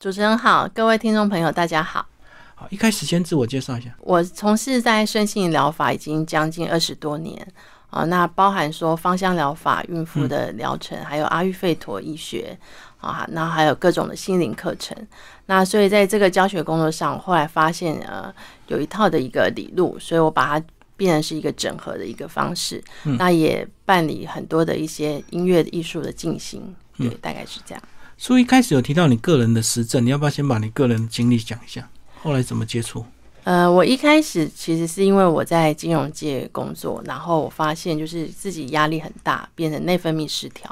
[0.00, 2.06] 主持人好，各位听众朋友，大家好。
[2.54, 3.94] 好，一开始先自我介绍一下。
[4.00, 7.46] 我从事在身心疗法已经将近二十多年
[7.90, 12.58] 啊，那包含说芳香疗法、孕妇的疗程，还有阿育吠陀医学
[12.98, 14.96] 啊，那还有各种的心灵课程。
[15.44, 18.34] 那所以在这个教学工作上，后来发现呃
[18.68, 22.82] 有一套的一个理路，所以我把它变成是一个整合的一个方式。
[23.18, 27.84] 那也办理很多的一些音乐艺术的进行，对，大概是这样。
[28.22, 31.88] 所以一开始有提到你个人的实证，你要不要先把你个人的经历讲一下？
[32.22, 33.02] 后来怎么接触？
[33.44, 40.70] 呃，我一开始其实是因为我在金融界工作，然后我发现就是自己压力很大，变成内分泌失调。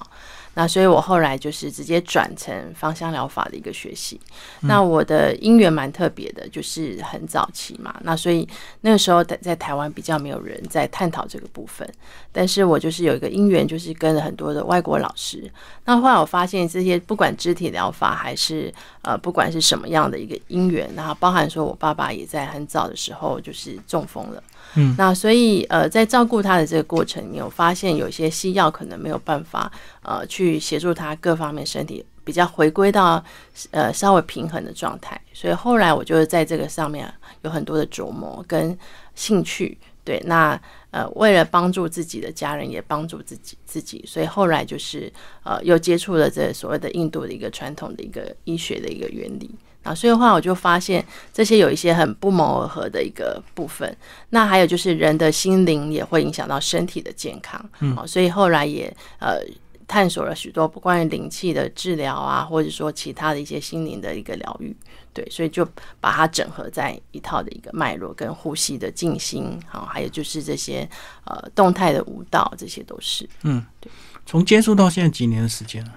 [0.55, 4.21] 那所以，我后来就是直接转成芳香疗法的一个学习。
[4.63, 7.95] 那我的因缘蛮特别的，就是很早期嘛。
[8.03, 8.49] 那所以
[8.81, 11.89] 那个时候在在台湾比较没有人在探讨这个部分，
[12.33, 15.49] 但是我就是有一个因缘，就是跟了很多的外国老师。
[15.85, 24.43] 那后来我发现，这些不管肢体疗法还是呃，不管是什么样的一个因缘，然后包含说我爸爸也在很早的时候就是中风了。
[24.75, 29.71] 嗯，那所以呃，在照顾他的这个过程你有，发现有些西药可能没有办法
[30.03, 33.25] 呃去协助他各方面身体比较回归到
[33.71, 38.77] 呃稍微平衡的状态，所以后来我就是在这个上面有很多的琢磨跟
[39.15, 39.79] 兴趣。
[40.05, 40.59] 对，那
[40.91, 49.51] 呃为了帮助自己的家人，也帮助自己自己，所以后来就是呃又接触了这所谓的印度的一个传统的一个医学的一个原理。
[49.89, 53.97] 啊，所以的话，我就发现这些有一些很不谋而合的一个部分。
[54.31, 57.65] 那还有就是人的心灵也会影响到身体的健康。
[57.81, 59.41] 嗯，所以后来也呃
[59.87, 64.77] 探索了许多不关于灵气的治疗啊，或者说其他的一些心灵的一个疗愈。
[65.15, 65.67] 对，所以就
[66.01, 70.89] 把它整合在一套的一个脉络跟呼吸的静心，好，还有就是这些
[71.25, 73.29] 呃动态的舞蹈，这些都是。
[73.43, 73.91] 嗯，对。
[74.27, 75.93] 从接触到现在几年的时间了？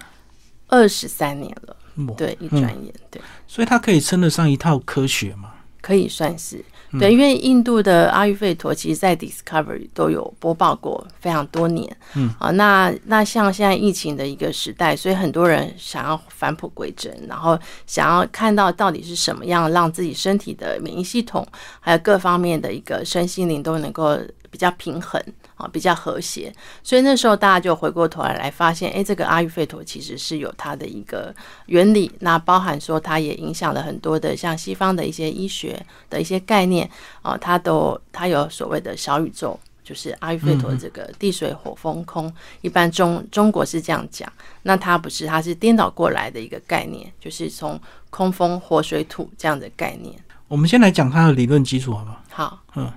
[0.67, 1.75] 二十三年了。
[2.17, 5.52] 对，一转眼，对，所以它可以称得上一套科学嘛？
[5.81, 6.64] 可以算是
[7.00, 11.97] 对，因为印度的阿育吠陀，其实在 Discovery 都有播报过非常多年。
[12.13, 17.57] 嗯啊，那那像现在疫情的一个时代，所以很多人想要返璞归真，然后
[17.88, 21.47] 想要看到到底是什么样让自己身体的免疫系统，
[21.80, 24.16] 还有各方面的一个身心灵都能够
[24.51, 25.19] 比较平衡。
[25.56, 26.51] 啊，比较和谐，
[26.81, 31.31] 所以那时候大家就回过头来来发现，哎，这个阿育吠陀其实是有它的一个
[31.67, 35.79] 原理，那包含说它也影响了很多的像西方的一些医学
[36.09, 36.89] 的一些概念
[37.22, 44.28] 啊，它都它有所谓的小宇宙，就是阿育吠陀这个地水火风空，一般中中国是这样讲，
[44.63, 47.79] 那它不是，它是颠倒过来的一个概念，就是从
[48.09, 50.16] 空风火水土这样的概念。
[50.47, 52.18] 我们先来讲它的理论基础，好不好？
[52.31, 52.91] 好，嗯。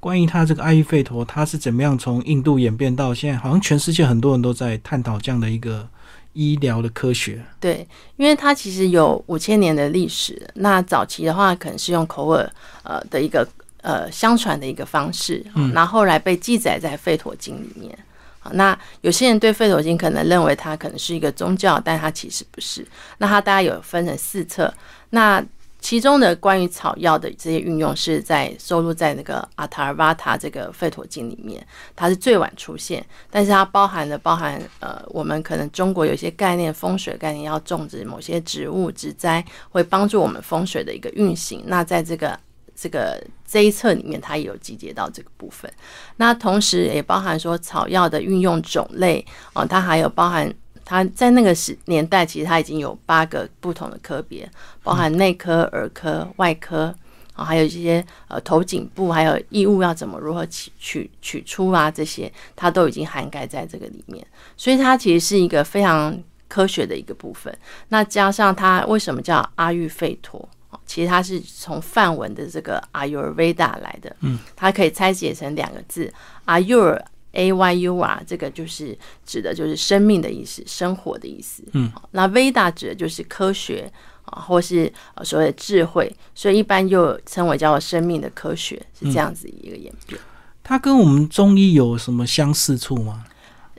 [0.00, 3.38] 关于他这个阿育吠陀，他是怎么样从印度演变到现在？
[3.38, 5.88] 好像全世界很多人都在探讨这样的一个
[6.34, 7.44] 医疗的科学。
[7.58, 7.86] 对，
[8.16, 10.48] 因为它其实有五千年的历史。
[10.54, 12.48] 那早期的话，可能是用口耳
[12.84, 13.46] 呃的一个
[13.82, 15.44] 呃相传的一个方式，
[15.74, 17.98] 那后来被记载在《吠陀经》里面。
[18.38, 22.86] 好，那有些人对《吠陀经》可能认为它可能是一个宗教，但它其实不是。
[23.18, 24.72] 那它大概有分成四册。
[25.10, 25.44] 那
[25.80, 41.62] 其中的关于草药的这些运用是在收录在那个阿塔尔瓦塔这个吠陀经里面，它是最晚出现，但是它包含的包含呃，我们可能中国有些概念风水概念，要种植某些植物植栽，会帮助我们风水的一个运行。
[41.66, 42.38] 那在这个
[42.74, 45.72] 这个这一册里面，它也有集结到这个部分。
[46.16, 50.52] 那同时也包含说草药的运用种类啊，它还有包含。
[50.90, 54.50] 它在那个时年代，其实它已经有八个不同的科别，
[54.82, 56.94] 包含内科、儿科、外科
[57.34, 64.26] 啊，还有一些呃头颈部，还有异物要怎么如何取取取出啊，这些它都已经涵盖在这个里面。
[64.56, 66.18] 所以它其实是一个非常
[66.48, 67.54] 科学的一个部分。
[67.88, 70.48] 那加上它为什么叫阿育吠陀？
[70.86, 76.10] 其实它是从梵文的这个 Ayurveda 来的，嗯，它可以拆解成两个字
[76.46, 76.98] ：Ayur。
[77.38, 81.62] A Y U 啊，这个就是指的就是生命的意思，生活的意思。
[81.72, 83.90] 嗯，那 Veda 指的就是科学
[84.24, 90.20] 啊，或是所谓的智慧，所以一般又称为叫做生命的科学，是这样子一个演变。
[90.64, 93.24] 它跟我们中医有什么相似处吗？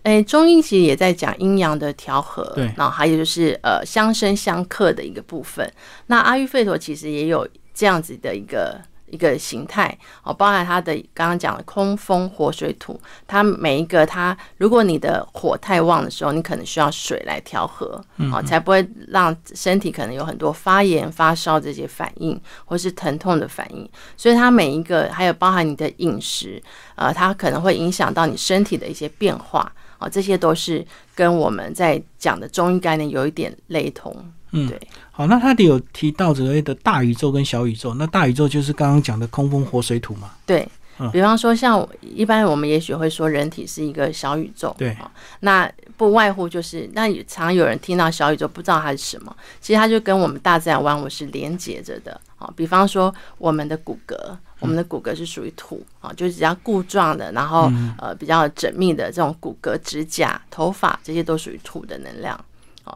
[0.03, 5.69] 哎，中医其实也在讲阴阳的调和，对，然后还有就是呃相生相克的一个部分。
[6.07, 8.79] 那阿育吠陀其实也有这样子的一个。
[9.11, 23.89] 一个形态哦，包含它的刚刚讲的空风火水土，它每一个它，如果你的火太旺的时候，你可能需要水来调和，哦，才不会让身体可能有很多发炎、发烧这些反应，或是疼痛的反应。
[24.15, 26.61] 所以它每一个还有包含你的饮食，
[26.95, 29.71] 呃，它可能会影响到你身体的一些变化。
[30.00, 34.15] 哦，这些都是跟我们在讲的中医概念有一点雷同。
[34.51, 34.79] 嗯，对。
[35.11, 40.31] 好，那他里有提到所谓的大宇宙跟小宇宙，那大宇宙就是刚刚讲的空风火水土嘛。
[40.45, 40.67] 对，
[40.97, 45.11] 嗯比方说像一般我们也许会说人体是一个小宇宙，对啊，
[45.41, 52.49] 那不外乎就是那也常有人听到小宇宙不知道它是什么，其实它就跟我们大自然万物是连接着的啊。
[52.55, 54.15] 比方说我们的骨骼，
[54.59, 62.39] 我们的骨骼是属于土啊，就是比较固状的，然后呃比较缜密的这种骨骼、指甲、头发这些都属于土的能量。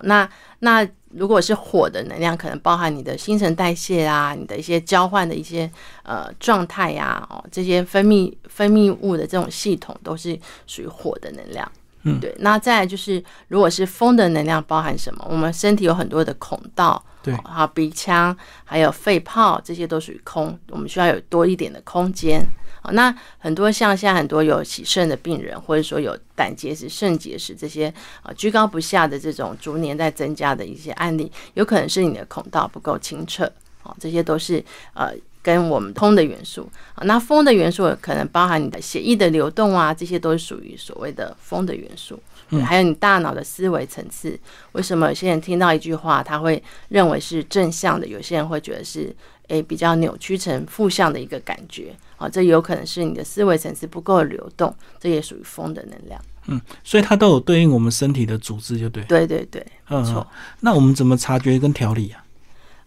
[0.03, 0.27] 那
[0.59, 5.69] 那如果是火的能量，可能包含你的新陈代谢啊，你的一些交换的一些
[6.03, 11.71] 呃状态呀，哦，这些分泌分泌物的这种系统都是属于火的能量。
[12.03, 12.35] 嗯对。
[12.39, 15.25] 那再来就是，如果是风的能量，包含什么？
[15.29, 22.45] 我们身体有很多的孔道，对哦还有鼻腔，还有肺泡，这些都属于空，我们需要有多一点的空间。
[22.81, 27.87] 好，那很多像现在很多有洗肾的病人，或者说有胆结石、肾结石这些
[28.21, 33.49] 啊居高不下的这种逐年在增加的一些案例，有可能是你的孔道不够清澈，
[33.83, 34.61] 哦，这些都是
[34.95, 35.13] 呃
[35.43, 37.03] 跟我们通的元素啊。
[37.03, 42.19] 那风的元素可能包含你的血液的流动啊，这些都是属于所谓的风的元素。
[42.49, 44.37] 对还有你大脑的思维层次，
[44.73, 49.15] 为什么有些人听到一句话，他会认为是正向的，有些人会觉得是
[49.47, 52.29] 诶比较扭曲成负向的一个感觉啊？
[52.29, 56.21] 这有可能是你的思维层次不够流动，这也属于风的能量。
[56.47, 59.01] 嗯，所以它都有对应我们身体的组织，就对。
[59.05, 59.47] 对对
[59.87, 60.27] 没错。
[60.59, 62.23] 那我们怎么察觉跟调理啊？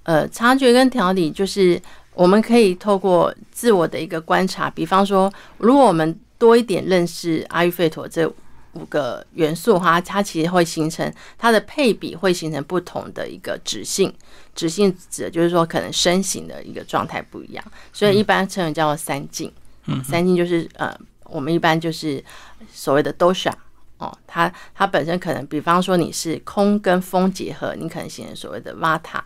[0.05, 1.81] 呃，察觉跟调理就是
[2.16, 8.26] 我们可以透过自我的一个观察，比方说，如果我们多一点认识阿育吠陀这
[8.72, 14.12] 五个元素的话，它其实会形成它的配比，会形成不同的一个指性。
[14.54, 19.52] 指性指的就是说，可能身形的一个状态不一样，所以一般称为叫做三境。
[19.84, 22.24] 嗯，三境就是呃，我们一般就是
[22.72, 23.52] 所谓的 dosha。
[23.98, 29.20] 哦，它它本身可能，比方说你是空跟风结合，你可能形成所谓的 vata。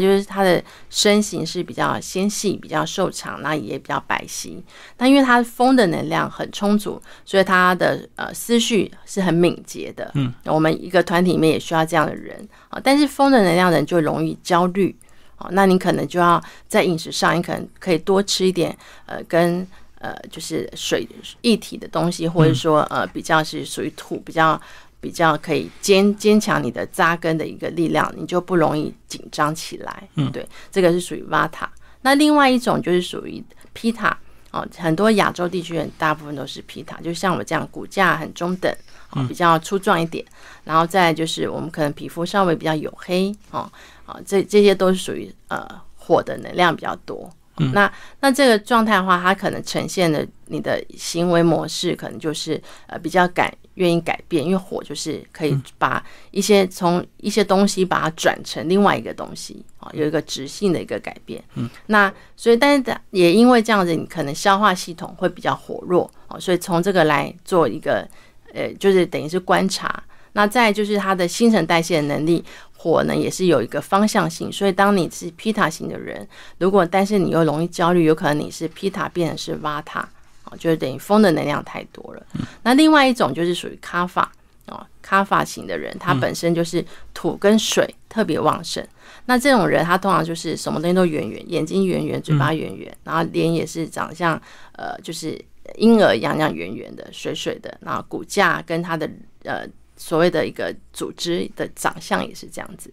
[0.00, 4.62] 就是它的身形是比较纤细、比较瘦长，那也比较白皙。
[4.96, 10.10] 但因为它风的能量很充足，所以它的呃思绪是很敏捷的。
[10.14, 12.36] 嗯，我们一个团体里面也需要这样的人
[12.68, 12.80] 啊。
[12.82, 14.94] 但是风的能量人就容易焦虑
[15.36, 18.76] 啊，那你可能就要在饮食上，你可能可以多吃一点
[19.06, 19.66] 呃跟
[19.98, 21.06] 呃就是水
[21.42, 24.60] 液体的东西，或者说呃比较是属于土比较。
[25.04, 30.08] 比较可以坚坚强你的扎根的一个力量，你就不容易紧张起来。
[30.14, 31.70] 嗯，对，这个是属于瓦塔。
[32.00, 34.16] 那另外一种就是属于皮塔
[34.50, 38.74] 哦，很多亚洲地区人大部分都是皮塔，就像我这样骨架很中等
[39.10, 40.24] 哦，比较粗壮一点。
[40.64, 43.70] 然后再就是我们可能皮肤稍微比较黝黑哦，
[44.06, 47.30] 啊，这这些都是属于呃火的能量比较多。
[47.72, 61.42] 那那这个状态的话，它可能呈现的你的行为模式，可能就是呃比较敢愿意改变，因为火就是可以把一些从一些东西把它转成另外一个东西啊，有一个直性的一个改变。
[61.54, 68.08] 嗯，那所以但是也因为这样子，你可能消化系统会比较火弱哦，所以从这个来做一个
[68.52, 70.02] 呃，就是等于是观察。
[70.34, 72.44] 那再就是它的新陈代谢能力。
[72.76, 76.28] 火呢也是有一个方向性，所以当你是皮塔型的人，
[76.58, 80.06] 如果但是你又容易焦虑，有可能你是皮塔变成是瓦塔，
[80.44, 82.22] 哦，就是等于风的能量太多了。
[82.62, 84.30] 那另外一种就是属于卡法
[84.66, 86.84] 哦，卡法型的人，他本身就是
[87.14, 88.86] 土跟水特别旺盛。
[89.24, 94.38] 那这种人他通常就是什么东西都圆圆，眼睛圆圆，嘴巴圆圆，然后脸也是长像
[94.72, 95.42] 呃就是
[95.76, 99.08] 婴儿一样，样圆圆的、水水的，然后骨架跟他的
[99.44, 99.66] 呃。
[99.96, 102.92] 所谓的一个组织的长相也是这样子，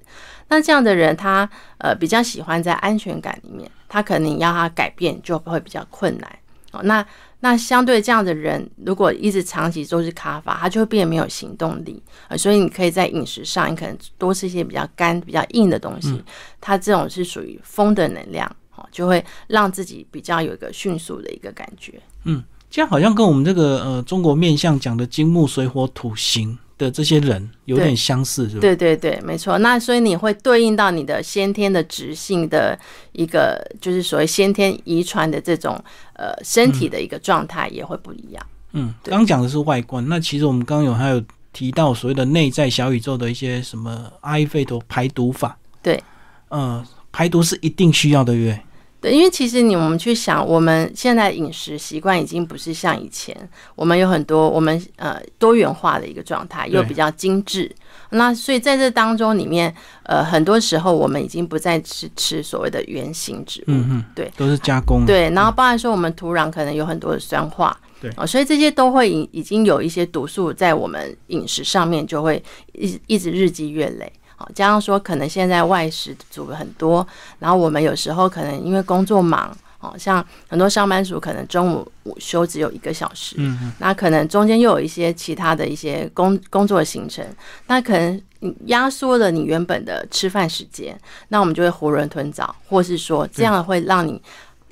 [0.50, 6.40] 那这样的人他呃比较喜欢在安全感里面，他可能要他改变就会比较困难
[6.72, 6.82] 哦。
[6.84, 7.06] 那
[7.40, 12.38] 那相对这样的人，如果一直长期都是卡法，他就会变得没有行动力啊。
[12.38, 16.24] 所以你可以在饮食上，你可能多吃一些比较干、比较硬的东西，
[16.60, 22.00] 它这种是属于风的能量哦，就会让自己比较有一个迅速的一个感觉。
[22.26, 26.56] 嗯，这样好像跟我们这个呃中国面相讲的金木水火土形。
[26.82, 28.62] 的这些人有点相似，是吧？
[28.62, 29.60] 对对对，没错。
[29.60, 32.78] 那所以你会对应到你的先天的直性的
[33.12, 35.82] 一个，就是所谓先天遗传的这种
[36.14, 38.44] 呃身体的一个状态也会不一样。
[38.74, 41.22] 嗯，刚讲的是外观，那其实我们刚刚有还有
[41.54, 45.58] 提到所谓的内在小宇宙的一些什么阿育吠陀排毒法。
[45.84, 46.02] 对，
[46.50, 48.62] 呃，排毒是一定需要的，对不
[49.02, 49.12] 对？
[49.12, 53.36] 因为其实你我们去想，我们现在饮食习惯已经不是像以前，
[53.76, 57.70] 我们有很多我们呃多元化的一个状态，又比较精致。
[58.12, 65.06] 那所以在这当中里面，呃，很多时候我们已经不再吃吃所谓的原形植物，嗯嗯，对，都是加工。
[65.06, 72.44] 对，然后包含说我们土壤可能有很多的酸化，对哦，所以这些都会已已经有一些毒素在我们饮食上面就会
[72.74, 74.12] 一一直日积月累。
[74.54, 77.06] 加上说，可能现在外食煮了很多，
[77.40, 87.26] 然后我们有时候可能因为工作忙，哦，像很多上班族可能中午午休只有一个小时，嗯那可能中间又有一些其他的一些工工作行程，
[87.68, 88.22] 那可能
[88.66, 94.22] 压缩了你原本的吃饭时间，那我们就会囫囵吞枣，或是说这样会让你，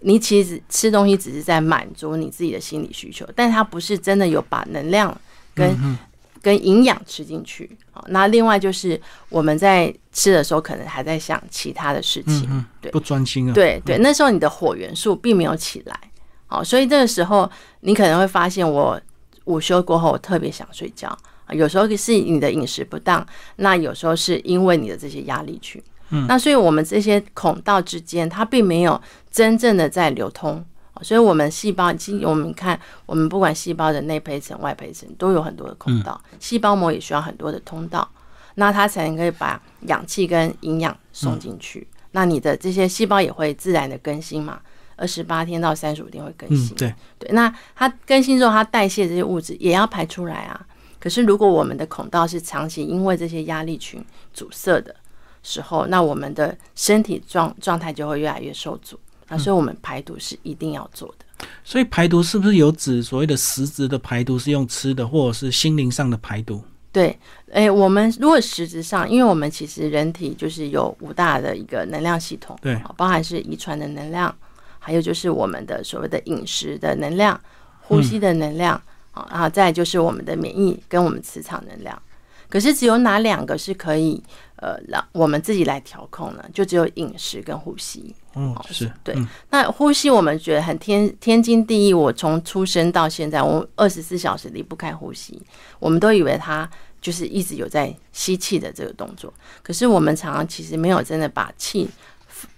[0.02, 5.16] 你其实吃东西只是在满足你自己的心理需求，但它不是真的有把能量
[5.56, 5.98] 跟。
[6.42, 13.54] 跟营养吃进去好，那另外就是我们在吃的时候，可能还在想其他的事情，对，不专心啊。
[13.54, 16.00] 对对，那时候你的火元素并没有起来，
[16.48, 17.50] 好，所以这个时候
[17.82, 19.00] 你可能会发现，我
[19.46, 21.10] 午休过后我特别想睡觉
[21.46, 23.26] 啊，有时候是你的饮食不当，
[23.58, 30.64] 那有时候是因为你的这些压力去，嗯，那所以我们这些孔道之间，它并没有真正的在流通。
[31.02, 38.08] 所以，我们细胞，其实我们看，我们不管细胞的内胚层、外胚层，都有很多的孔道，细胞膜也需要很多的通道，
[38.56, 41.88] 那它才能可以把氧气跟营养送进去。
[42.12, 44.60] 那你的这些细胞也会自然的更新嘛？
[44.96, 46.76] 二十八天到三十五天会更新。
[46.76, 50.68] 对对，那它更新之后，它代谢这些物质也要排出来啊。
[51.00, 54.04] 可是，如果我们的孔道是长期因为这些压力群
[54.34, 54.94] 阻塞的
[55.42, 59.00] 时候，那我们的身体状状态就会越来越受阻。
[59.30, 61.48] 啊，所以我们排毒是一定要做的。
[61.64, 66.62] 所以排毒是不是有指所谓的实质的排毒是用吃的，或者是心灵上的排毒？
[66.92, 67.18] 对，
[67.52, 74.36] 诶，我们如果实质上，因为我们其实人体就是有五大的一个能量系统，对，包含是遗传的能量，
[74.80, 77.40] 还有就是我们的所谓的饮食的能量、
[77.82, 78.74] 呼吸的能量，
[79.12, 82.02] 啊，然后再就是我们的免疫跟我们磁场能量。
[82.50, 84.22] 可是只有哪两个是可以
[84.62, 86.46] 呃让我们自己来调控呢？
[86.54, 88.14] 就只有饮食跟呼吸。
[88.34, 89.16] 哦，是对。
[89.50, 91.94] 那呼吸我们觉得很天天经地义。
[91.94, 95.42] 我从出生到现在，我二十四小时离不开呼吸。
[95.80, 96.70] 我们都以为它
[97.02, 99.34] 就是一直有在吸气的这个动作。
[99.64, 101.90] 可是我们常常其实没有真的把气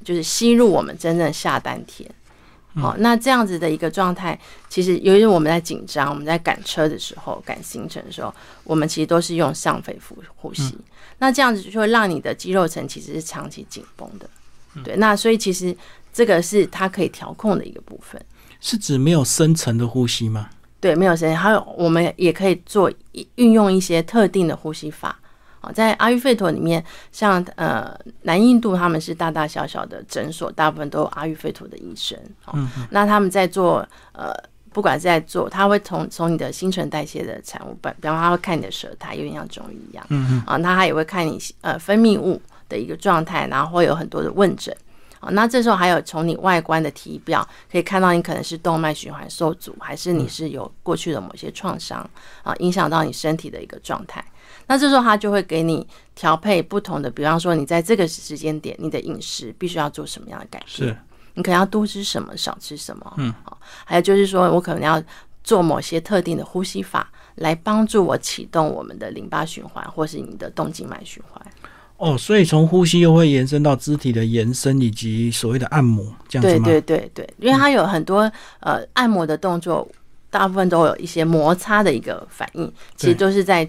[0.03, 2.09] 就是吸入我们真正下丹田。
[2.75, 4.39] 好，那这样子的一个状态，
[4.69, 10.77] 其实由于我们在紧张，我们在赶车的时候、赶行程的时候，我们其实都是用上肺呼呼吸。
[11.21, 14.27] 那这样子就会让你的肌肉层其实是长期紧绷的。
[14.83, 15.75] 对，那所以其实
[16.11, 18.19] 这个是它可以调控的一个部分，
[18.59, 20.49] 是指没有深层的呼吸吗？
[20.79, 22.91] 对，没有深层，还有我们也可以做
[23.35, 25.19] 运用一些特定的呼吸法
[25.59, 32.17] 啊，在阿育吠陀里面，像呃南印度他们是大大小小的诊所，大部分都有阿育吠陀的医生
[32.53, 34.33] 嗯，那他们在做呃，
[34.73, 42.41] 不管是在做，他会从从你的新陈代谢的产物，比比方他会看你的舌苔，有点像中医一样，嗯嗯，啊，那他也会看你呃分泌物。
[42.71, 44.73] 的一个状态，然后会有很多的问诊
[45.19, 45.27] 啊。
[45.31, 52.09] 那这时候还有从你外观的体表可以看到，你可能是动脉循环受阻，还是你是有过去的某些创伤
[52.43, 54.23] 啊，影响到你身体的一个状态。
[54.67, 55.85] 那这时候他就会给你
[56.15, 60.97] 调配不同的，比方说你在这个时间点，你的饮食必须要做什么样的改变？
[61.33, 63.13] 是，你可能要多吃什么，少吃什么？
[63.17, 63.57] 嗯，好。
[63.85, 65.01] 还有就是说我可能要
[65.43, 71.41] 做某些特定的呼吸法，来帮助我启动我们的淋巴循环，或是你的动静脉循环。
[71.97, 76.65] 哦，所以从呼吸又会延伸到肢体的延伸，以及所谓的按摩，这样子吗？
[76.65, 78.21] 对对对对，因为它有很多
[78.59, 79.87] 呃按摩的动作，
[80.31, 83.63] 大部分都有一些摩擦的一个反应，其实都是在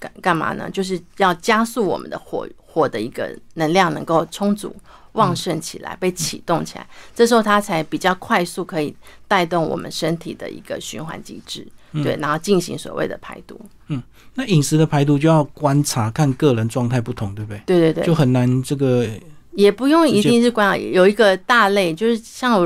[0.00, 0.68] 干干嘛呢？
[0.68, 4.74] 就是要加速我们的火火的一个能量能够充足
[5.16, 8.94] 旺盛起来，被启动起来，这时候它才比较快速可以
[9.28, 13.60] 带动我们身体的一个循环机制，对，然后进行所谓的排毒。
[13.88, 14.02] 嗯。
[14.38, 17.62] 那饮食的排毒就要观察，看个人状态不同，对不对？
[17.64, 19.08] 对对对，就很难这个。
[19.52, 22.62] 也不用一定是观察，有一个大类，就是像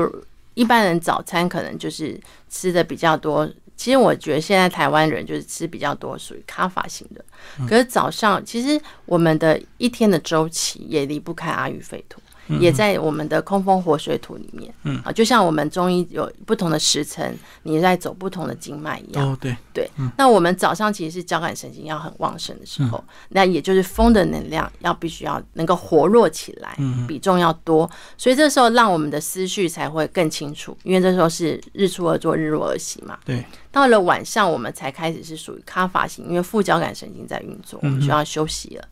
[0.53, 3.49] 一般人早餐可能就是吃的比较多。
[3.77, 7.23] 其实我觉得现在台湾人就是吃比较多，属于咖法型的。
[7.65, 12.21] 可是早上其实我们的一天的周期也离不开阿育吠陀。
[12.59, 19.31] 也在我们的空风火水土里面，嗯啊，就像我们中医有不同的时辰，你在走不同的经脉一样。
[19.31, 19.89] 哦，对对。
[20.17, 26.75] 那我们早上其实是交感神经要很旺盛的时候，那也就是风的能量要必须要能够活络起来，
[27.07, 33.17] 比重要多，所以这时候让我们的思绪才会更清楚，因为这时候是日出而作，日落而息嘛。
[33.23, 33.43] 对。
[33.71, 38.83] 到了晚上，我们才开始是属于咖发型，因为副交感神经在运作，我们需要休息了。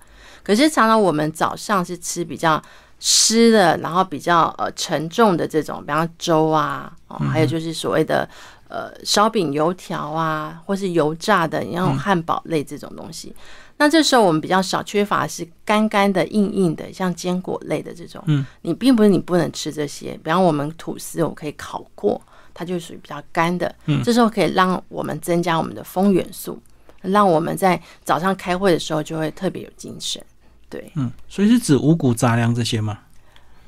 [0.42, 2.62] 可是常常我们早上是吃比较。
[3.00, 8.28] 湿的，然后比较呃沉重的这种，比方粥啊，哦，还有就是所谓的
[8.68, 13.34] 呃烧饼、油条啊，或是油炸的，然后汉堡类这种东西。
[13.78, 18.22] 那这时候我们比较少缺乏是干干的、硬硬的，像坚果类的这种。
[18.28, 22.22] 嗯，你并不是你不能吃这些，比方我们吐司，我可以烤过，
[22.54, 23.74] 它就属于比较干的。
[23.86, 26.62] 嗯，这时候可以让我们增加我们的风元素，
[27.02, 30.22] 让我们在早上开会的时候就会特别有精神。
[30.70, 33.00] 对，嗯，所以是指五谷杂粮这些吗？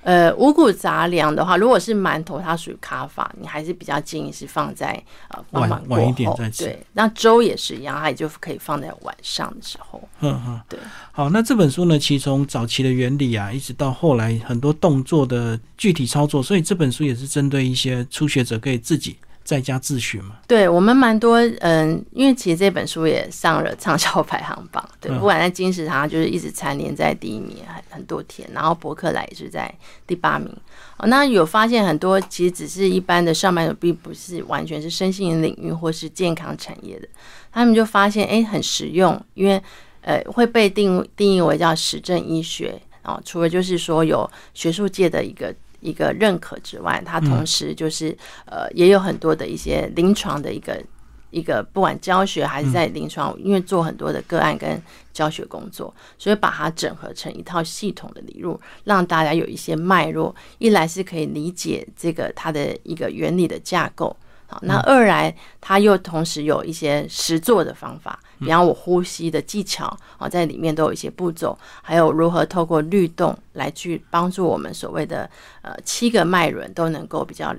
[0.04, 6.64] 呃，五谷杂粮的话，如果是馒头，它属于卡法，你还是比较建议是放在呃晚晚一点再吃。
[6.64, 10.02] 对，那粥也是一样，它也就可以放在晚上的时候。
[10.22, 10.80] 嗯嗯，对。
[11.12, 19.18] 好，那这本书呢，其实从早期的原理啊，一直到后来很多动作的具体操作，所以这本书也是针对一些初学者可以自己。
[19.44, 20.38] 在家自学嘛？
[20.48, 29.74] 对我们蛮多，嗯，因为其实这本书也上了畅销排行榜，对，不管在金石堂就是一直蝉联在第一名很很多天，然后博客来也是在
[30.06, 30.56] 第八名。
[30.98, 37.08] 哦，那有发现很多其实只是一般的上班族，并不是完全是身心领域或是健康产业的，
[37.52, 39.62] 他们就发现哎很实用，因为
[40.02, 45.54] 呃会被定定义为叫实证医学啊，除了就是说有学术界的一个。
[45.82, 50.82] 一个认可之外，它同时就是呃，也有很多的一些临床的一个
[51.32, 64.16] 一个，不管教学还是在临床，因为做很多的个案跟教学工作，所以把它整合成一套系统的理论，让大家有一些脉络，一来是可以理解这个它的一个原理的架构。
[64.62, 69.86] 那二来，它又同时有一些实做的方法，比方我呼吸的技巧
[70.18, 75.30] 啊，在里面都有一些步骤，还有如何透过律动来去帮助我们所谓的
[75.62, 77.56] 呃七个脉轮都能够比较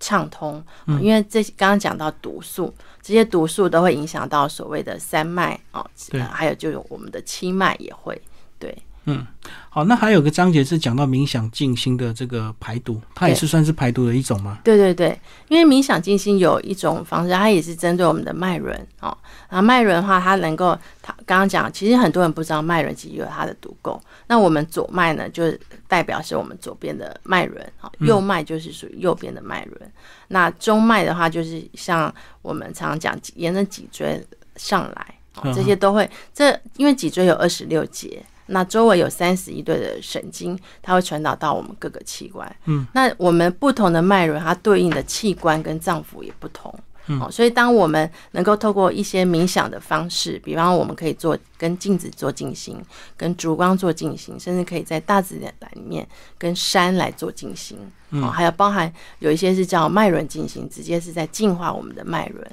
[0.00, 0.62] 畅通。
[1.00, 5.84] 因为这刚刚讲到毒素，这些毒素都会影响到所谓的三脉啊，
[6.32, 8.20] 还有就有我们的七脉也会
[8.58, 8.76] 对。
[9.10, 9.26] 嗯，
[9.70, 14.58] 好，那还有个章节是讲到冥想静心的这个排毒，它也是算是排毒的一种吗？
[14.62, 19.16] 对对对，因为冥想静心有一种方式，它也是针对我们的脉轮哦。
[19.48, 23.98] 然后脉轮的话，它能够，它刚刚讲，其实很多人不知道脉轮其实有它的毒垢。
[24.26, 25.50] 那我们左脉呢，就
[25.86, 29.92] 代表是我们左边的脉轮啊，右脉就是属于右边的脉轮。
[30.28, 34.22] 那中脉的话，就是像我们常常讲，沿着脊椎
[34.56, 35.14] 上来，
[35.54, 36.10] 这些都会。
[36.34, 38.22] 这因为脊椎有二十六节。
[38.48, 42.56] 那周围有三十一对的神经，它会传导到我们各个器官。
[42.64, 46.74] 嗯，那我们不同的脉轮，它对应的器官跟脏腑也不同。
[47.10, 52.76] 嗯，所以当我们能够透过一些冥想的方式，比方我们可以做跟镜子做静心，
[53.16, 56.06] 跟烛光做静心，甚至可以在大自然里面
[56.36, 57.78] 跟山来做静心。
[58.10, 62.46] 嗯，还有包含有一些是叫脉轮静心，直接是在净化我们的脉轮。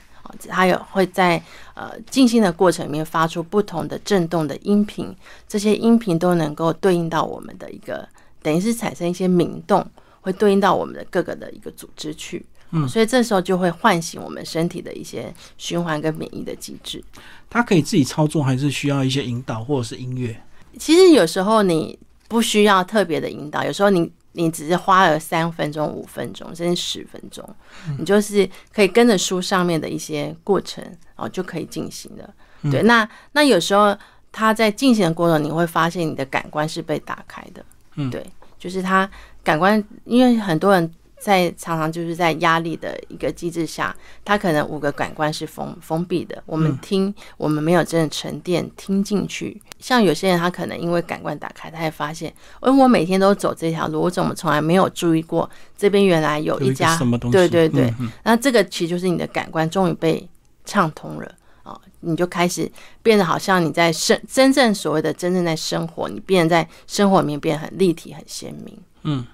[0.48, 1.42] 它有会在
[1.74, 5.16] 呃静心的过程里面发出不同的震动的音频，
[5.48, 8.08] 这些音频都能够对应到我们的一个，
[8.42, 9.86] 等于是产生一些鸣动，
[10.22, 17.04] 会对应到我们的各个的一个组织去，嗯，所以这时候就会唤醒我们身体的一些循环跟免疫的机制。
[17.50, 20.36] 它可以自己操作，还是需要一些引导或者是音乐？
[20.78, 24.12] 其实有时候你不需要特别的引导，有时候你。
[24.36, 27.44] 你只是花了三分钟、五分钟，甚至十分钟，
[27.98, 30.84] 你就是可以跟着书上面的一些过程
[31.16, 32.34] 哦，就可以进行了。
[32.70, 33.98] 对，那那有时候
[34.32, 37.66] 他在进行的过程，你会发现你的感官是被打开的。
[37.96, 38.26] 嗯，对，
[38.60, 39.10] 就是他
[39.44, 40.92] 感官，因为很多人。
[41.20, 46.42] 在常常就是在压力的一个机制下，他可能五个感官是封封闭的。
[46.46, 49.60] 我们听，我们没有真的沉淀听进去。
[49.80, 57.38] 像有些人，他可能因为感官打开，他会发现，哎，我每天都走这条路，我怎么从来没有注意过这边原来有一家什么东西？
[57.38, 60.28] 对对对，那这个其实就是你的感官终于被
[60.64, 61.32] 畅通了
[61.64, 61.80] 啊！
[62.02, 68.78] 你就开始变得好像你在生真正所谓的真正在生活，你变得在生活里面变得很立体、很鲜明。
[69.04, 69.26] 嗯。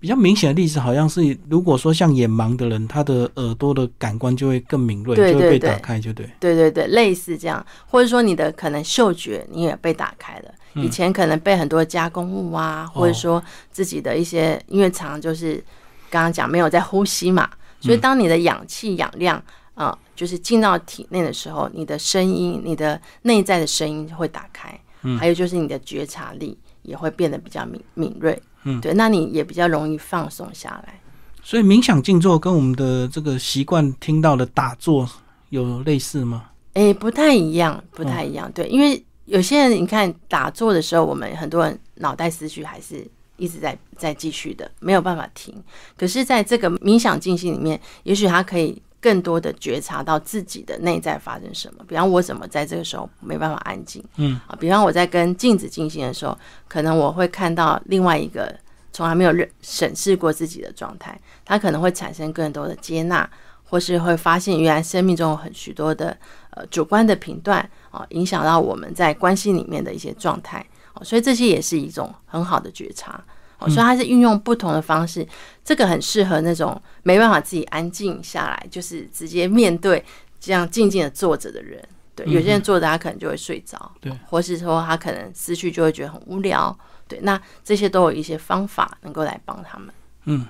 [0.00, 6.28] 比较明显的例子，好像是如果说像眼盲的人，他的耳朵的感官就会更敏锐，就会被打开，就对。
[6.40, 10.54] 对对对，类似这样，或者说你的可能嗅觉你也被打开了。
[10.74, 15.62] 以前可能被很多加工物啊，或者说自己的一些，因为常常就是
[16.08, 19.42] 刚刚讲没有在呼吸嘛，所以当你的氧气氧量
[19.74, 24.80] 啊，就是进到体内的时候，你的声音，你的内在的声音会打开。
[25.02, 28.40] 嗯，还有就是你的觉察力也会变得比较敏敏锐。
[28.64, 31.00] 嗯，对，那你也比较容易放松下来。
[31.42, 35.08] 所以冥想静坐跟我们的这个习惯听到的打坐
[35.48, 36.50] 有类似吗？
[36.74, 38.50] 哎，不太一样，不太一样。
[38.52, 43.04] 对，因为有些人你看打坐的时候，我们很多人脑袋思绪还是
[43.38, 45.54] 一直在在继续的，没有办法停。
[45.96, 51.84] 可是在这个冥想静心里面，也许他可以更多的觉察到自己的内在发生什么。
[51.88, 56.36] 比方我怎么在这个时候没办法安静，嗯啊，比方我在跟镜子进行的时候，
[56.68, 58.54] 可能我会看到另外一个
[58.92, 63.28] 从来没有认审视过自己的状态，他可能会产生更多的接纳，
[63.64, 66.16] 或是会发现原来生命中有很许多的
[66.50, 67.58] 呃主观的评断
[67.90, 70.64] 啊，影响到我们在关系里面的一些状态。
[70.94, 73.22] 哦，所以这些也是一种很好的觉察。
[73.60, 75.26] 哦，所以它是运用不同的方式，
[75.64, 80.04] 这个很适合那种没办法自己安静下来，就是直接面对
[80.40, 81.80] 这样静静的坐着的人。
[82.14, 86.76] 对，有些人坐着他可能就会睡着，对，或是说他可能思绪就会觉得很无聊。
[87.06, 89.88] 对，那这些都有一些方法能够来帮他们。
[90.24, 90.46] 嗯，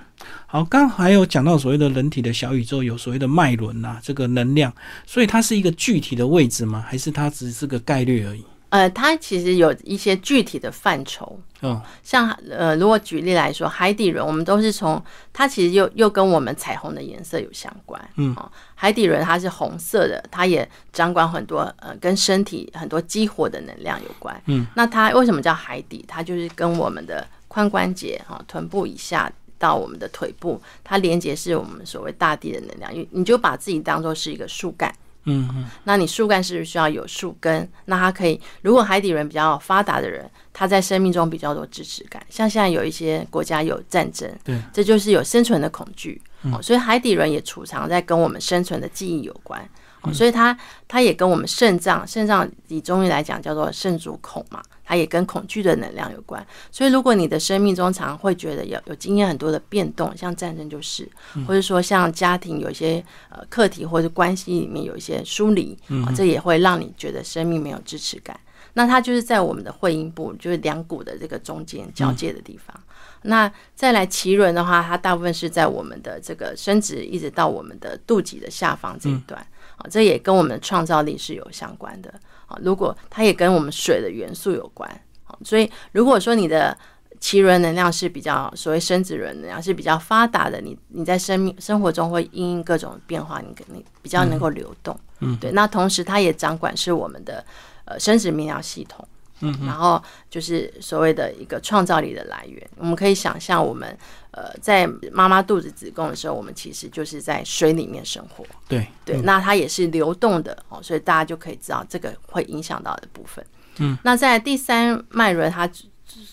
[0.46, 4.72] 好，刚还有讲到所谓的人体的小宇宙有所谓的脉轮呐，这个能量，
[5.06, 6.84] 所以它是一个具体的位置吗？
[6.86, 8.44] 还是它只是个概率而已？
[8.70, 15.02] 呃，它其实有一些具体的范畴，嗯，像呃，如果举例来说，海底轮，我们都是从
[15.32, 26.04] 它其实又又跟我们彩虹的颜色有相关，嗯哦，海底轮它是红色的，它也掌管很多呃跟身体很多激活的能量有关，嗯，那它为什么叫海底？
[26.06, 34.94] 它就是跟我们的髋关节哈、臀部以下到我们的腿部，它连接是我们所谓大地的能量，你你就把自己当做是一个树干。
[35.24, 37.68] 嗯嗯那你树干是不是需要有树根？
[37.84, 42.22] 那它可以，如果海底人比较发达的人，他在生命中比较多支持感。
[42.28, 46.20] 像现在有一些国家有战争，对，这就是有生存的恐惧。
[46.52, 49.60] 哦，所以海底人也储藏在跟我们生存的记忆有关。
[50.02, 50.56] 哦，所以它
[50.88, 56.44] 它也跟我们肾脏，肾脏以中医来讲叫做肾主恐嘛，它也跟恐惧的能量有关。
[56.72, 61.08] 所以如果你的生命中常会觉得有有经验很多的变动，像战争就是，
[61.46, 68.38] 或者说像家庭有一些呃课题或者关系里面有一些疏离，啊，这也会让你觉得生命没有支持感。
[68.72, 72.74] 那它就是在我们的会阴部，就是两股的这个中间交界的地方。
[73.22, 79.40] 那再来脐轮的话，它大部分是在我们的这个生殖一直到我们的肚脐的下方这一段
[79.76, 82.12] 啊，这也跟我们的创造力是有相关的
[82.50, 82.58] 啊。
[82.62, 84.88] 如果它也跟我们水的元素有关
[85.24, 86.76] 好，所以如果说你的
[87.20, 95.50] 脐轮能量是比较所谓生殖轮能量是比较发达的，你你在生命生活中会因应各种变化，你你比较能够流动，嗯，对。
[95.52, 97.44] 那同时它也掌管是我们的
[97.84, 99.06] 呃生殖泌尿系统。
[99.40, 102.70] 嗯，然后就是所谓的一个创造力的来源。
[102.76, 103.96] 我们可以想象，我们
[104.32, 108.44] 呃在妈妈肚子子宫的时候，我们其实就是在水里面生活。
[108.68, 113.44] 对对，那它也是流动的哦，所以大家就可以知道这个会影响到的部分。
[113.78, 115.68] 嗯，那在第三脉轮，它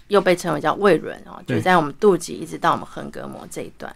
[0.08, 3.96] 又被称为叫胃轮哦，就在我们肚脐一直到我们横膈膜这一段。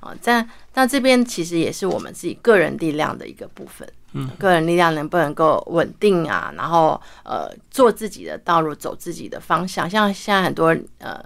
[0.00, 3.88] 哦，在那这边其实也是我们自己个人力量的一个部分。
[4.12, 6.52] 嗯，个人力量能不能够稳定啊？
[6.56, 9.88] 然后呃，做自己的道路，走自己的方向。
[9.88, 11.22] 像现在很多呃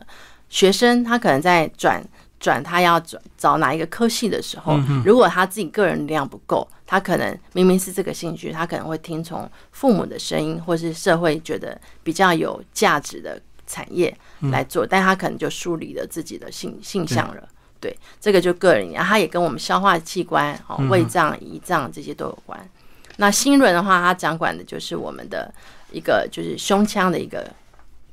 [0.49, 2.03] 学生，他可能在转
[2.41, 14.15] 转，他要转找哪一个科系的时候，如果他自己个人力量不够，他可能明明是这个兴趣，他可能会听从父母的声音，或是社会觉得比较有价值的产业
[14.51, 17.49] 来做，但他可能就疏离了自己的性性向了。
[17.83, 22.71] 对，这个就个人然后，它也跟我们消化器官、哦胃脏、胰脏这些都有关。
[23.17, 25.53] 那心轮的话，它掌管的就是我们的
[25.91, 27.45] 一个就是胸腔的一个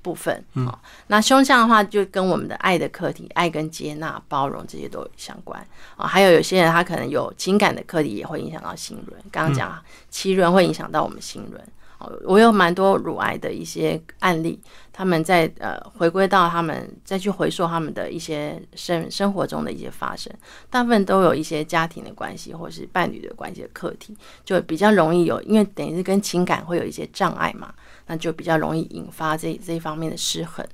[0.01, 0.43] 部分。
[0.55, 0.77] 哦，
[1.08, 5.63] 那胸腔的话，就跟我们的爱的课题、爱跟接纳、包容这些都有相关
[5.95, 6.08] 啊。
[6.08, 9.21] 还有有些人他可能有情感的课题，也会影响到心轮。
[9.32, 9.79] 刚刚讲
[10.12, 11.63] 脐轮会影响到我们心轮。
[11.99, 14.59] 哦，我有蛮多乳癌的一些案例，
[14.91, 20.33] 他们在呃回归到他们再去回溯他们的一些生生活中的一些发生，
[20.69, 27.73] 大部分都有一些家庭的关系或是伴侣的关系的课题，就比较容易有，因为等于是跟情感会有一些障碍嘛，
[28.07, 30.65] 那就比较容易引发这这一方面的失衡。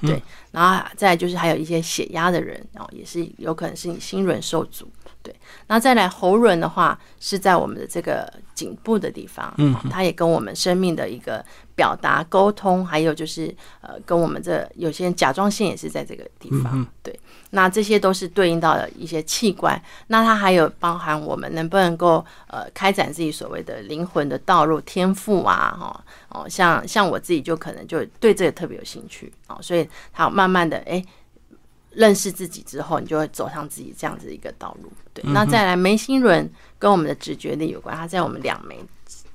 [0.00, 4.90] 对，然后再就是还有一些血压的人，然后也是有可能是你心轮受阻。
[5.22, 5.34] 对，
[5.68, 11.44] 那再来喉轮的话，是在我们的这个颈部的地方，嗯，它也跟我们生命的一个
[11.76, 17.16] 表达、沟通，还有就是呃，跟我们这有些人甲状腺也是在这个地方，对，
[17.50, 19.80] 那这些都是对应到的一些器官。
[20.08, 31.04] 那它还有包含我们能不能够呃开展自己所谓的灵魂的道路、天赋啊，哈哦，像像我自己就可能就对这个特别有兴趣哦，所以它慢慢的哎。
[31.94, 34.90] 认识自己之后，你就会走上自己这样子一个道路。
[35.12, 38.78] 对，那再来眉心轮跟我们的直觉力有关，它在我们两眉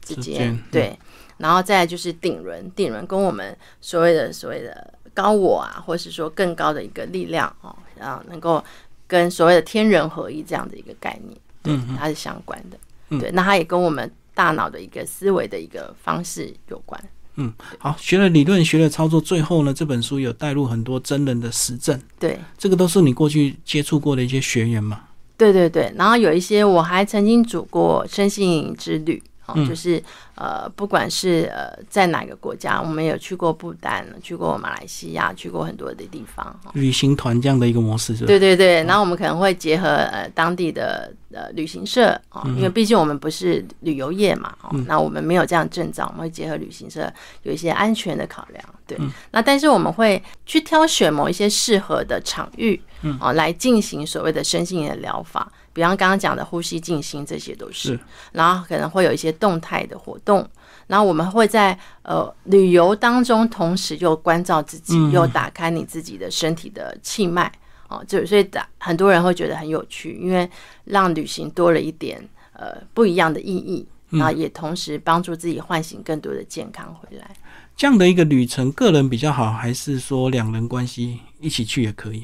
[0.02, 0.58] 之间。
[0.72, 0.98] 对，
[1.38, 8.64] 然后再来就是顶轮，顶轮跟我们所谓的所谓的高我啊，或是说更高的一个力量哦，然后能够
[9.06, 13.20] 跟所谓的天人合一这样的一个概念，嗯，它是相关的。
[13.20, 17.00] 对，那它也跟我们大脑的一个思维的一个方式有关。
[17.38, 22.00] 嗯，好，学了理论，学了操作，最后呢，这本书有带入很多真人的实证。
[22.20, 25.02] 对，这个都是你过去接触过的一些学员嘛？
[25.38, 30.02] 对对对，然后有一些我还曾经组过身心之旅，哦，就是
[30.36, 38.28] 呃，不管是呃在哪个国家，我们有去过不丹，去过马来西亚，去过很多的地方，旅行团这样的一个模式是吧？
[38.28, 47.12] 对对对，然后我们可能会结合呃当地的呃旅行社哦，因为毕竟我们不是旅游业嘛，哦，那我们没有这样证照，我们会结合旅行社
[47.44, 48.98] 有一些安全的考量，对，
[49.32, 55.50] 那但是我们会去挑选某一些适合的场域，嗯，哦，来进行所谓的身心灵的疗法。
[55.78, 58.00] 比方刚刚讲的呼吸静心，这些都是，
[58.32, 60.44] 然后可能会有一些动态的活动，
[60.88, 67.52] 然后我们会在呃旅游当中，同时又关照自己，又打开你自己的身体的气脉。
[67.90, 70.50] 哦，就所以打很多人会觉得很有趣，因为
[70.86, 77.30] 让旅行多了一点呃不一样的意义，然后也同时帮助自己唤醒更多的健康回来。
[77.76, 82.24] 这样的一个旅程，个人比较好，还是说两人关系一起去也可以？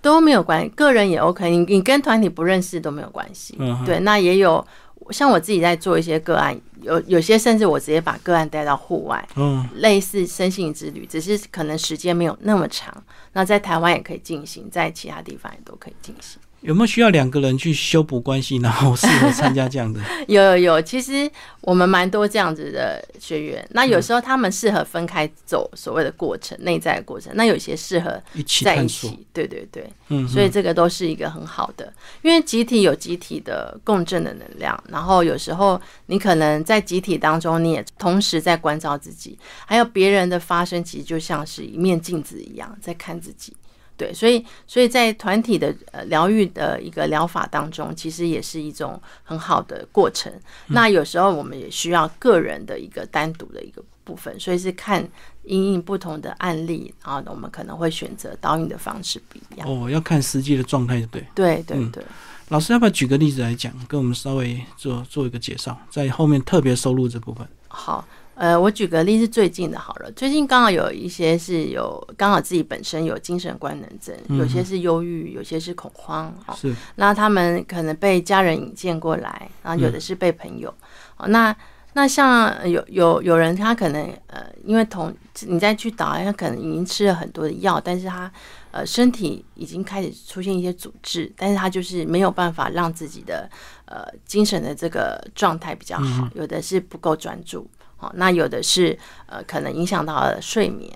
[0.00, 3.56] 都没有关系，个人也 OK，你你跟团体不认识都没有关系。
[3.58, 4.64] 嗯，对，那也有
[5.10, 12.92] 像我自己在做一些个案，有有些甚至我直接把个案带到户外，嗯，类似身心之旅，只是可能时间没有那么长。
[13.32, 16.40] 那在台湾也可以进行，在其他地方也都可以进行。
[16.60, 20.00] 有没有需要两个人去修补关系，然后适合参加这样的？
[20.26, 23.64] 有有有，其实我们蛮多这样子的学员。
[23.70, 27.32] 那有时候他们适合分开走，所谓的过程，内在的过程。
[27.36, 30.26] 那有些适合一起在一起，对对对，嗯。
[30.28, 31.92] 所以这个都是一个很好的，
[32.22, 34.82] 因为集体有集体的共振的能量。
[34.88, 43.56] 然后有时候你可能在集体当中，你也同时在关照自己，还有别人的发生，其实就像是一面镜子一样，在看自己。
[43.98, 50.32] 对，所以，所以在团体的呃疗愈的一个疗法当中，其实也是一种很好的过程。
[50.68, 55.06] 那有时候我们也需要个人的一个单独的一个部分，所以是看
[55.42, 59.68] 因应不同的案例，然后我们可能会选择导引的方式不一样。
[59.68, 61.24] 哦，要看实际的状态，对。
[61.34, 62.04] 对对对。
[62.50, 67.46] 老师要不要举个例子来讲，跟我们稍微做做一个介绍，在后面特别收录这部分。
[67.66, 68.06] 好。
[68.38, 76.72] 呃，我举个例是最近的好了，最近刚好有一些是有刚好自己本身有精神官能症，有些是忧郁，有些是恐慌，是。
[76.94, 80.72] 那他们可能被家人引荐过来，然后有的是被朋友，
[81.16, 81.54] 哦，那
[81.94, 85.12] 那像有有有人他可能呃，因为同
[85.48, 88.30] 你再去导，他可能已经吃了很多的药，但是他
[88.70, 93.50] 呃身体已经开始出现一些阻滞，但是他就是没有办法让自己的
[93.86, 97.68] 呃精神的这个状态比较好，有的是不够专注。
[97.98, 100.90] 好，那有的是呃，可能影响到了睡眠。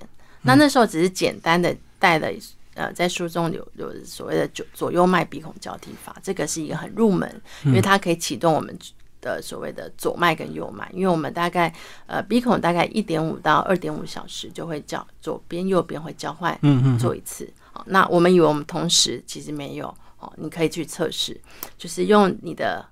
[0.45, 2.29] 那那时候只是简单的带了
[2.75, 7.29] 呃，在书中有有所谓的左左右脉鼻孔交替法，这个是一个很入门，
[7.65, 8.77] 因为它可以启动我们
[9.21, 10.89] 的所谓的左脉跟右脉。
[10.95, 11.73] 因为我们大概
[12.07, 17.49] 呃鼻孔大概一点五到二点五小时就会交左边右边会交换嗯嗯做一次。
[17.73, 19.87] 好，那我们以为我们同时其实没有
[20.19, 21.39] 哦，你可以去测试，
[21.77, 22.85] 就是用你的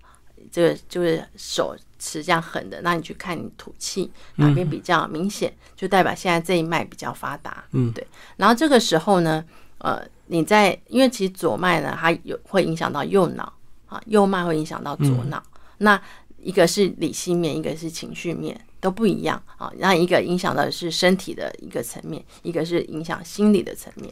[0.50, 1.76] 这个就是手。
[2.02, 7.62] 持这样狠的，那你去看你吐气哪边比较明显，就代表现在这一脉比较发达。
[7.72, 8.02] 嗯，对。
[8.38, 9.44] 然后这个时候呢，
[9.76, 13.52] 呃，你在因为其实左脉呢，它有会影响到右脑
[13.84, 15.42] 啊，右脉会影响到左脑。
[15.76, 16.00] 那
[16.38, 19.70] 一个是理性面，一个是情绪面，都不一样啊。
[19.76, 24.10] 那一个影响到的是身体的一个层面，一个是影响心理的层面。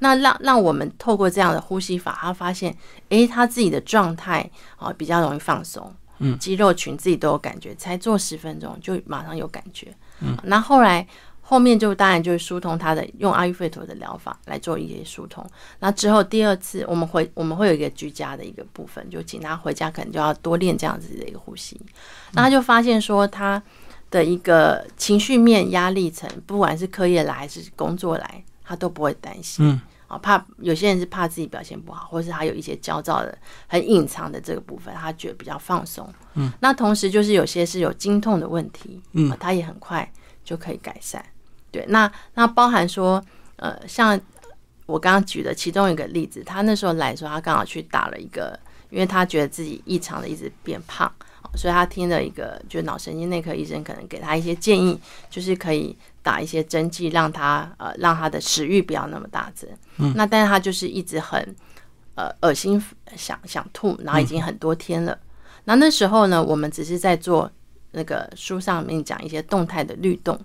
[0.00, 2.76] 那让让我们透过这样的呼吸法，他发现，
[3.08, 5.94] 诶，他自己的状态啊比较容易放松。
[6.40, 9.94] 肌肉群自己都有感觉，才做十分钟就马上有感觉。
[10.20, 11.06] 嗯，那后来
[11.40, 15.48] 后面就当然就是疏通他的用阿育吠陀的疗法来做一些疏通。
[15.78, 21.80] 那之后第二次我们回我们会有一个居家的一个部分，就请他回家可能就要多练这样子的一个呼吸。
[22.32, 23.62] 那他就发现说他
[24.10, 29.66] 的一个情绪面压力层，不管是课业来还是工作来，他都不会担心。
[29.66, 29.80] 嗯。
[30.08, 36.08] 啊，怕有些人是怕自己表现不好，或是他有一些焦躁的、很隐藏的这个部分，他觉得比较放松。
[36.32, 40.10] 嗯，那同时就是有些是有经痛的问题，嗯，他也很快
[40.42, 41.22] 就可以改善。
[41.70, 43.22] 对，那那包含说，
[43.56, 44.18] 呃，像
[44.86, 51.12] 我刚刚举的其中一个例子，他那时候来说，他刚好去打了一个，因为他觉得自己异常的一直变胖。
[51.54, 54.98] 所以他听了一个，就脑神经内科医生可能给他一些建议，
[55.30, 55.96] 就是可以
[56.28, 59.66] 打一些针剂，让他呃让他的食欲不要那么大增。
[59.96, 61.56] 嗯，那但是他就是一直很
[62.16, 62.78] 呃恶心
[63.16, 65.18] 想想吐，然后已经很多天了。
[65.64, 67.50] 那那时候呢，我们只是在做
[67.92, 70.38] 那个书上面讲一些动态的律动，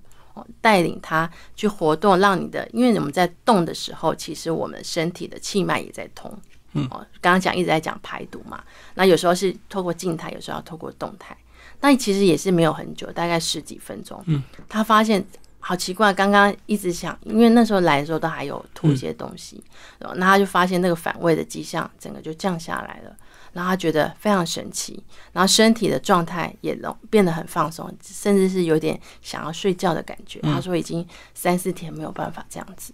[0.61, 6.31] 带领他去活动，让你的，因为我们在动的时候，其实我们身体的气脉也在通。
[6.75, 8.63] 嗯，哦，刚刚讲一直在讲排毒嘛，
[8.95, 11.37] 那有时候是透过静态，有时候要透过动态，
[11.81, 14.23] 那其实也是没有很久，大概十几分钟。
[14.27, 15.23] 嗯，他发现
[15.65, 19.63] 好奇怪，刚刚一直想，因为那时候来的时候都还有吐一些东西，
[19.99, 23.15] 然后他就发现那个反胃的迹象整个就降下来了。
[23.53, 30.41] 然后他觉得非常神奇，然后身体的状态也能变得很放松，甚至是有点想要睡觉的感觉。
[30.41, 32.91] 他说已经三四天没有办法这样子。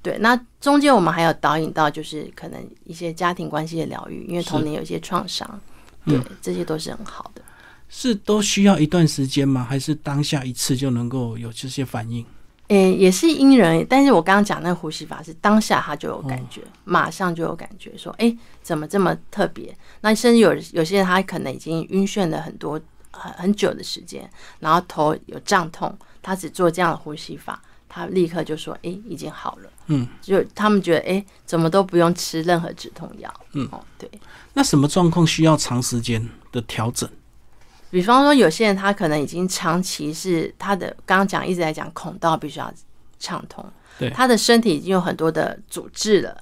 [0.00, 5.60] 对，那中间我们还有导引到，就是可能一些家庭关系的疗愈，因为童年有一些创伤，
[6.06, 7.42] 对，这些都是很好的。
[7.88, 9.64] 是都需要一段时间吗？
[9.68, 12.24] 还是当下一次就能够有这些反应？
[12.68, 19.74] 诶，也是因人，但是我刚刚讲那个呼吸法是当下他就有感觉，马上就有感觉，说诶，怎么这么特别？
[20.02, 22.78] 那甚至有有些人他可能已经晕眩了很多
[23.10, 29.70] 很很久的时间，然后头有胀痛，他只做这样的呼吸法，他立刻就说诶，已经好了。
[29.86, 33.32] 嗯，就他们觉得诶，怎么都不用吃任何止痛药。
[33.54, 34.10] 嗯，哦，对。
[34.52, 37.08] 那什么状况需要长时间的调整？
[37.90, 42.72] 比方说，有些人他可能已经长期是他的刚刚讲一直在讲孔道必须要
[43.18, 43.64] 畅通，
[43.98, 46.36] 对，他的身体已经有很多的阻滞了，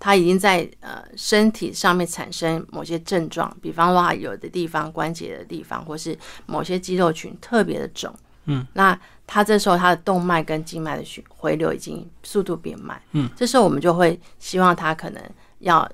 [0.00, 8.12] 他已经在呃身体上面产生某些症状，比方说有的地方关节的地方，或是某些肌肉群特别的肿，
[8.46, 15.22] 嗯，那他这时候他的动脉跟静脉的循回流已经速度变慢，嗯，这时候我们就会希望他可能
[15.60, 15.88] 要。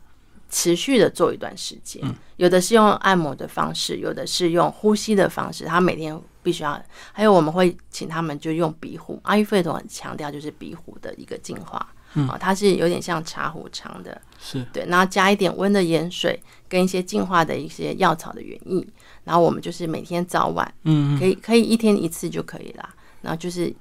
[0.55, 2.01] 持续的做一段时间，
[2.37, 5.65] 有的是用按摩的方式，有的是用呼吸的方式。
[5.65, 9.19] 他每天必须要，还有我们会请他们就用鼻壶。
[9.25, 11.85] 阿育吠陀很强调就是鼻壶的一个净化，
[12.29, 18.87] 啊，它是有点像茶壶长的，是对，然后加一点温的盐水跟一些净化的一些药草的原液，
[19.25, 22.89] 然后我们就是每天早晚，嗯，可以可以一天一次就可以了，
[23.23, 23.75] 然后就是。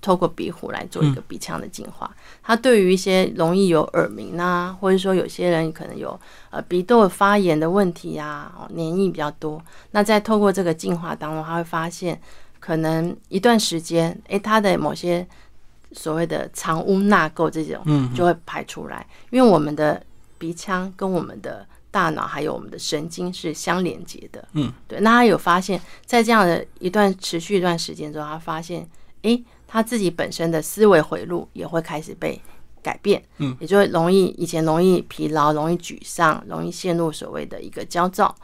[0.00, 2.08] 透过鼻壶来做一个鼻腔的净化，
[2.42, 6.18] 它对于一些容易有耳鸣啊，或者说有些人可能有
[6.50, 12.20] 呃鼻窦发炎的问题呀，哦，黏液比较多，那在透过这个净化当中，他会发现
[12.60, 15.26] 可能一段时间，诶，他的某些
[15.90, 20.00] 所谓的藏污纳垢这种，嗯，就会排出来，因为我们的
[20.38, 28.88] 鼻腔跟我们的大脑还有我们的神经是相连接的，嗯，对，那他有发现，在这样的一段持续一段时间之后，他发现，
[29.22, 29.44] 诶。
[29.68, 32.40] 他自己本身的思维回路也会开始被
[32.82, 38.34] 改变，嗯，也就会容易以前容易疲劳、容易沮丧、容易陷入所谓的一个焦躁，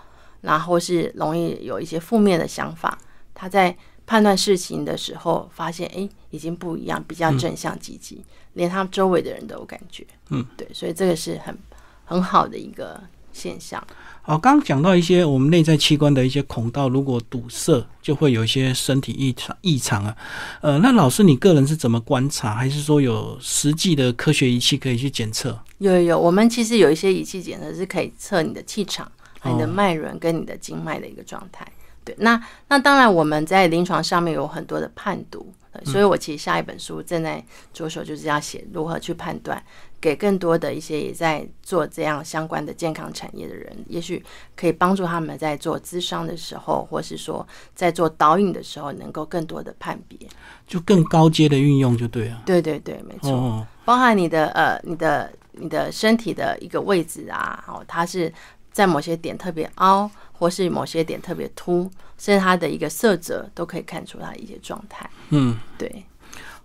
[0.43, 2.99] 然后是容易有一些负面的想法。
[3.33, 3.75] 他在
[4.07, 11.57] 判断事情的时候，发现哎，已经不一样，比较正向积极，连他周围的人都有感觉，嗯，对，所以这个是很
[12.05, 13.03] 很好的一个
[13.35, 13.85] 现象。
[14.23, 20.17] 好，刚刚讲到一些我们内在器官的一些孔道，如果堵塞，就会有一些身体异常异常啊。
[20.63, 25.61] 呃，那老师你个人是怎么观察，还是说有实际的科学仪器可以去检测？
[25.77, 29.11] 有有有，我们其实有一些仪器检测是可以测你的气场、
[29.43, 31.67] 你的脉轮跟你的经脉的一个状态。
[32.03, 35.53] 对，那那当然我们在临床上面有很多的判读，
[35.85, 37.45] 所以我其实下一本书正在
[37.75, 39.63] 着手就是要写如何去判断。
[40.05, 44.23] 给更多的一些也在做这样相关的健康产业的人，也许
[44.55, 50.19] 可以帮助他们在做咨商的时候，或是说在做导引的时候，能够更多的判别，
[50.67, 52.43] 就更高阶的运用就对了。
[52.45, 58.31] 对对对，没错，包含你的呃，你的你的身体的一个位置啊，哦，它是
[58.73, 65.09] 在某些点特别凹，或是某些点特别凸，甚至它的一个色泽都可以看出它的一些状态。
[65.31, 66.05] 嗯，对。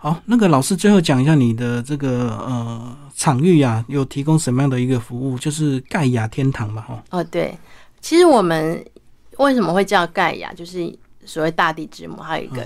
[0.02, 5.38] 好，那个老师最后讲一下你的这个呃场域呀，有提供什么样的一个服务？
[5.38, 7.04] 就是盖亚天堂嘛，哈。
[7.10, 7.54] 哦，对，
[8.00, 8.82] 其实我们
[9.40, 12.66] 为什么会叫盖亚，就是所谓大地之母，还有一个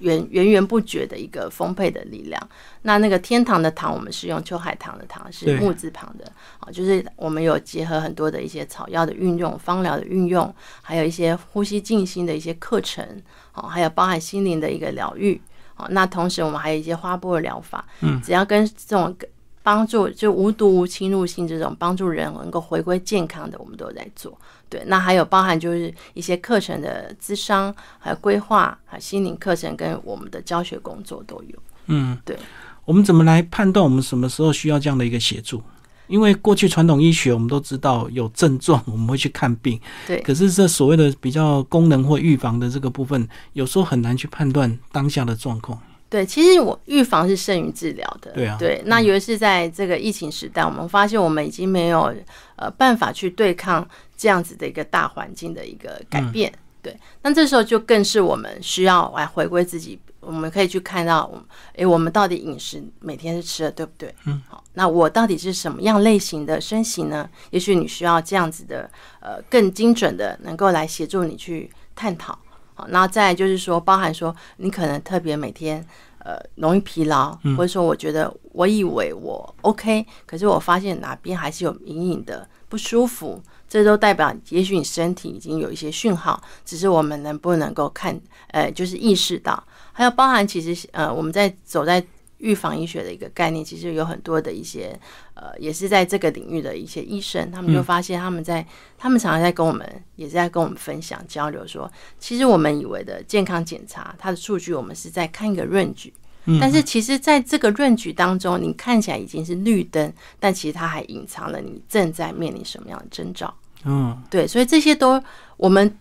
[0.00, 2.48] 源源源不绝的一个丰沛的力量。
[2.82, 6.24] 那那个天堂的堂，我们是用秋海棠的堂，是木字旁的
[6.58, 13.06] 啊，就是我们有结合很多的一些草药的运用、芳疗的运用，还有一些呼吸静心的一些课程，
[13.54, 15.40] 哦，还有包含心灵的一个疗愈。
[15.78, 19.16] 哦，那同时我们还有一些花波的疗法，嗯，只要跟这种
[19.62, 24.36] 帮助就无毒无侵入性这种帮助人能够回归健康的，我们都有在做。
[24.68, 31.58] 对，那还有包含就是一些课程的咨商，还有规划，还有心灵课程跟我们的教学工作都有。
[31.86, 32.36] 嗯，对。
[32.84, 35.62] 我们怎么来判断我们什么时候需要这样的一个协助？
[36.08, 40.20] 因为过去传统医学，我们都知道有症状我们会去看病，对。
[40.22, 45.80] 可是这所谓的比较功能或预防的这个部分，有时候很难去判断当下的状况。
[46.10, 48.32] 对，其实我预防是胜于治疗的。
[48.32, 48.56] 对啊。
[48.58, 52.12] 对，那尤其是在这个疫情时代，我们发现我们已经没有
[52.56, 56.52] 呃办法去对抗这样子的一个大环境的一个改变。
[56.82, 56.96] 对。
[57.22, 59.98] 那这时候就更是我们需要来回归自己。
[60.20, 61.30] 我们可以去看到，
[61.74, 64.14] 诶，我们到底饮食每天是吃的对不对？
[64.26, 67.28] 嗯，好，那我到底是什么样类型的身形呢？
[67.50, 72.36] 也许你需要这样子的，呃，更精准的，能够来协助你去探讨。
[72.74, 75.84] 好，那再就是说，包含说你可能特别每天
[76.18, 89.62] 呃容易疲劳，或者说我觉得我以为我 OK，可是我发现哪边还是有隐隐的不舒服，这都代表也许你身体已经有一些讯号，只是我们能不能够看，呃，就是意识到。
[89.98, 92.00] 还有包含其实呃，我们在走在
[92.36, 94.96] 预防医学的一个概念，其实有很多的一些
[95.34, 98.64] 呃，也是在这个领域的一些医生，他们就发现他们在
[98.96, 99.84] 他们常常在跟我们
[100.14, 101.90] 也是在跟我们分享交流，说
[102.20, 106.14] 其实我们以为的健康检查，它的数据我们是在看一个润局。
[106.60, 113.52] 但是其实，在这个论据当中，你看起来已经是绿灯，但其实它还隐藏了你正在面临什么样的征兆。
[113.84, 115.22] 嗯，对，所以这些都
[115.58, 115.94] 我们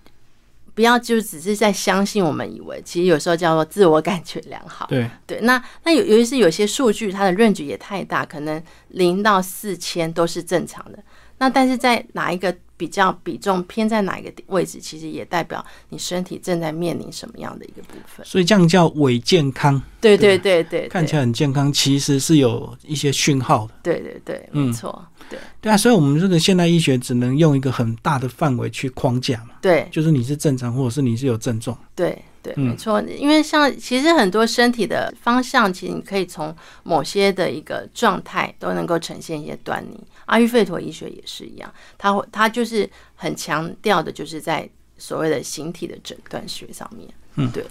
[0.78, 4.86] 不要就只是在相信，我们以为其实有时候叫做自我感觉良好。
[4.86, 11.00] 对对，那那有尤其是有些数据，它的论据也太大，可能零到四千都是正常的。
[11.40, 12.56] 那但是在哪一个？
[12.78, 18.26] 比较比重偏在哪一个位置，其实也代表你身体正在面临什么样的一个部分。
[18.26, 19.82] 所以这样叫伪健康。
[20.00, 23.74] 对对对对，看起来很健康，其实是有一些讯号的。
[23.82, 25.04] 对对对，没错。
[25.30, 29.56] 对对啊，所以我们这个现代医学只能用一个很大的范围去框架嘛。
[29.62, 31.78] 对，就是你是正常，或者是你是有症状。
[31.96, 32.18] 对。
[32.44, 40.00] 对，没错，因为像其实很多身体的方向，其实你可以从某些的一个状态都能够呈现一些端倪。
[40.28, 47.10] 阿育吠陀医学也是一样，它会它就是很强调的，就是在所谓的形体的诊断学上面。
[47.36, 47.66] 嗯，对。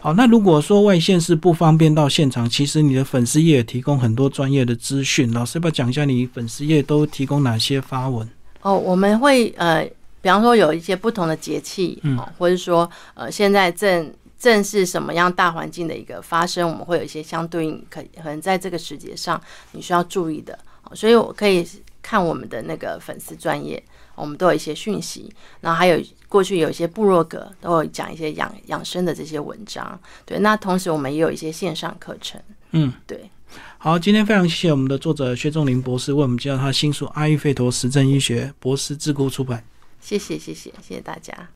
[0.00, 8.28] 好，那如果说外线是不方便到现场，其实你的粉丝页提供很多专业的资讯，老师要不要讲一下你粉丝页都提供哪些发文？
[8.60, 9.88] 哦，我们会呃。
[10.22, 20.56] 比方说有一些不同的节气，嗯，或者说呃，现在正正是什么样大环境的一个发生，我们会有一些相对应可可能在这个时节上你需要注意的，
[20.94, 21.66] 所以我可以
[22.00, 23.82] 看我们的那个粉丝专业，
[24.14, 32.40] 我们都有一些讯息，然后还有过去有一些部落格都有讲一些养养生的这些文章，对，那同时我们也有一些线上课程，
[32.70, 33.30] 嗯，对，
[33.78, 39.64] 好，今天非常谢谢我们的作者薛仲林博士为我们介绍他新书《阿育吠陀实证医学》，博士自顾出版。
[40.00, 41.50] 谢谢，谢谢，谢谢大家。